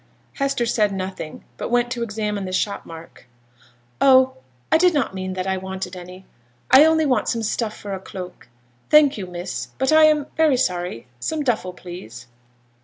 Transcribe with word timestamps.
Hester 0.33 0.65
said 0.65 0.91
nothing, 0.91 1.43
but 1.57 1.69
went 1.69 1.91
to 1.91 2.01
examine 2.01 2.45
the 2.45 2.51
shop 2.51 2.87
mark. 2.87 3.27
'Oh! 4.01 4.33
I 4.71 4.79
did 4.79 4.95
not 4.95 5.13
mean 5.13 5.33
that 5.33 5.45
I 5.45 5.57
wanted 5.57 5.95
any, 5.95 6.25
I 6.71 6.85
only 6.85 7.05
want 7.05 7.27
some 7.29 7.43
stuff 7.43 7.77
for 7.77 7.93
a 7.93 7.99
cloak. 7.99 8.47
Thank 8.89 9.15
you, 9.19 9.27
miss, 9.27 9.67
but 9.77 9.91
I 9.91 10.05
am 10.05 10.25
very 10.35 10.57
sorry 10.57 11.05
some 11.19 11.43
duffle, 11.43 11.73
please.' 11.73 12.25